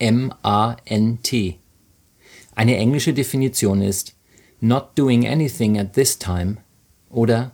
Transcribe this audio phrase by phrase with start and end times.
[0.00, 1.58] D-O-R-M-A-N-T.
[2.54, 4.14] Eine englische Definition ist
[4.60, 6.58] not doing anything at this time
[7.10, 7.52] oder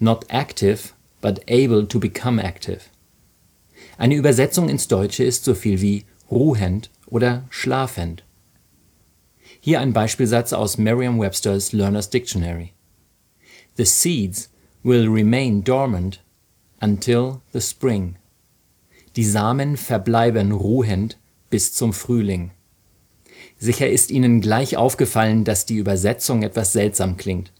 [0.00, 2.90] not active but able to become active.
[3.96, 8.22] Eine Übersetzung ins Deutsche ist so viel wie ruhend oder schlafend.
[9.60, 12.74] Hier ein Beispielsatz aus Merriam-Webster's Learner's Dictionary.
[13.76, 14.50] The seeds
[14.84, 16.20] will remain dormant
[16.80, 18.16] until the spring.
[19.16, 21.16] Die Samen verbleiben ruhend
[21.50, 22.50] bis zum Frühling.
[23.58, 27.52] Sicher ist Ihnen gleich aufgefallen, dass die Übersetzung etwas seltsam klingt.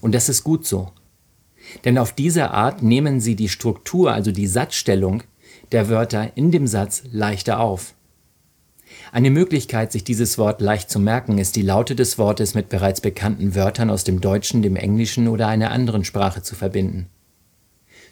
[0.00, 0.92] Und das ist gut so.
[1.84, 5.22] Denn auf diese Art nehmen Sie die Struktur, also die Satzstellung
[5.70, 7.94] der Wörter in dem Satz leichter auf.
[9.10, 13.00] Eine Möglichkeit, sich dieses Wort leicht zu merken, ist die Laute des Wortes mit bereits
[13.00, 17.08] bekannten Wörtern aus dem Deutschen, dem Englischen oder einer anderen Sprache zu verbinden.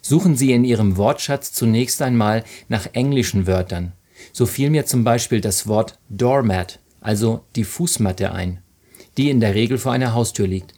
[0.01, 3.93] Suchen Sie in Ihrem Wortschatz zunächst einmal nach englischen Wörtern.
[4.33, 8.63] So fiel mir zum Beispiel das Wort Doormat also die Fußmatte ein,
[9.17, 10.75] die in der Regel vor einer Haustür liegt.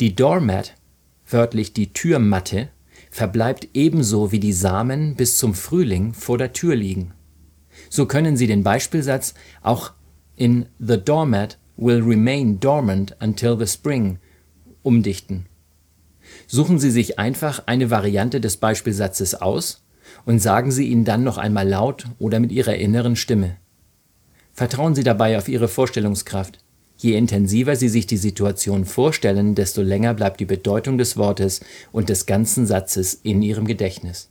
[0.00, 0.74] Die Doormat,
[1.26, 2.68] wörtlich die Türmatte,
[3.10, 7.12] verbleibt ebenso wie die Samen bis zum Frühling vor der Tür liegen.
[7.88, 9.92] So können Sie den Beispielsatz auch
[10.36, 14.18] in The doormat will remain dormant until the spring
[14.82, 15.46] umdichten.
[16.46, 19.83] Suchen Sie sich einfach eine Variante des Beispielsatzes aus
[20.24, 23.56] und sagen Sie ihn dann noch einmal laut oder mit Ihrer inneren Stimme.
[24.52, 26.58] Vertrauen Sie dabei auf Ihre Vorstellungskraft.
[26.96, 31.60] Je intensiver Sie sich die Situation vorstellen, desto länger bleibt die Bedeutung des Wortes
[31.92, 34.30] und des ganzen Satzes in Ihrem Gedächtnis.